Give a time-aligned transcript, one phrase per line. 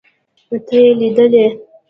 [0.67, 1.45] ته يې ليدلې.